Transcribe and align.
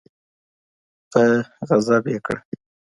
په 1.11 1.23
غضب 1.67 2.03
یې 2.11 2.19
کړه 2.25 2.39